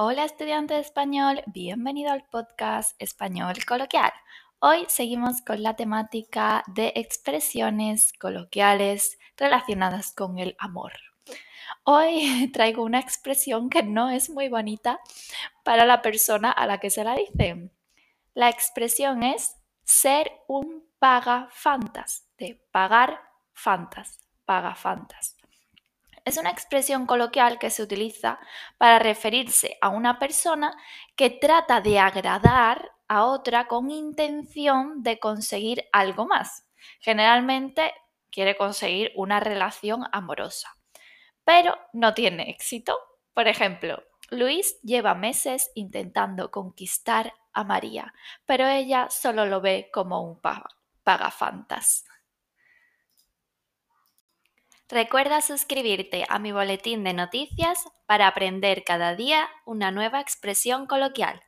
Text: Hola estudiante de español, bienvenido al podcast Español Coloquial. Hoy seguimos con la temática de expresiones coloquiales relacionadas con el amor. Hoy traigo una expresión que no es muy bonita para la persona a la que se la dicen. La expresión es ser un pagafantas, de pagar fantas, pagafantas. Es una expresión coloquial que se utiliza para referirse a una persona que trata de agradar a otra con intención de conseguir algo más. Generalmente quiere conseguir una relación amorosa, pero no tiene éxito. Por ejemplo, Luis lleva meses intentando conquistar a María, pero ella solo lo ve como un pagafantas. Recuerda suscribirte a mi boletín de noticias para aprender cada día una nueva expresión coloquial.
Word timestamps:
Hola 0.00 0.24
estudiante 0.24 0.74
de 0.74 0.80
español, 0.80 1.42
bienvenido 1.46 2.12
al 2.12 2.22
podcast 2.22 2.94
Español 3.02 3.54
Coloquial. 3.66 4.12
Hoy 4.60 4.86
seguimos 4.86 5.42
con 5.42 5.60
la 5.64 5.74
temática 5.74 6.62
de 6.68 6.92
expresiones 6.94 8.12
coloquiales 8.12 9.18
relacionadas 9.36 10.12
con 10.14 10.38
el 10.38 10.54
amor. 10.60 10.92
Hoy 11.82 12.48
traigo 12.54 12.84
una 12.84 13.00
expresión 13.00 13.68
que 13.70 13.82
no 13.82 14.08
es 14.08 14.30
muy 14.30 14.48
bonita 14.48 15.00
para 15.64 15.84
la 15.84 16.00
persona 16.00 16.52
a 16.52 16.68
la 16.68 16.78
que 16.78 16.90
se 16.90 17.02
la 17.02 17.16
dicen. 17.16 17.72
La 18.34 18.50
expresión 18.50 19.24
es 19.24 19.56
ser 19.82 20.30
un 20.46 20.88
pagafantas, 21.00 22.24
de 22.38 22.64
pagar 22.70 23.20
fantas, 23.52 24.20
pagafantas. 24.44 25.37
Es 26.28 26.36
una 26.36 26.50
expresión 26.50 27.06
coloquial 27.06 27.58
que 27.58 27.70
se 27.70 27.82
utiliza 27.82 28.38
para 28.76 28.98
referirse 28.98 29.78
a 29.80 29.88
una 29.88 30.18
persona 30.18 30.76
que 31.16 31.30
trata 31.30 31.80
de 31.80 31.98
agradar 31.98 32.92
a 33.08 33.24
otra 33.24 33.66
con 33.66 33.90
intención 33.90 35.02
de 35.02 35.18
conseguir 35.18 35.86
algo 35.90 36.26
más. 36.26 36.66
Generalmente 37.00 37.94
quiere 38.30 38.58
conseguir 38.58 39.10
una 39.16 39.40
relación 39.40 40.04
amorosa, 40.12 40.76
pero 41.44 41.74
no 41.94 42.12
tiene 42.12 42.50
éxito. 42.50 42.98
Por 43.32 43.48
ejemplo, 43.48 44.02
Luis 44.28 44.78
lleva 44.82 45.14
meses 45.14 45.70
intentando 45.76 46.50
conquistar 46.50 47.32
a 47.54 47.64
María, 47.64 48.12
pero 48.44 48.66
ella 48.66 49.08
solo 49.08 49.46
lo 49.46 49.62
ve 49.62 49.88
como 49.94 50.20
un 50.20 50.38
pagafantas. 51.02 52.04
Recuerda 54.90 55.42
suscribirte 55.42 56.24
a 56.30 56.38
mi 56.38 56.50
boletín 56.50 57.04
de 57.04 57.12
noticias 57.12 57.84
para 58.06 58.26
aprender 58.26 58.84
cada 58.84 59.14
día 59.14 59.46
una 59.66 59.90
nueva 59.90 60.20
expresión 60.20 60.86
coloquial. 60.86 61.42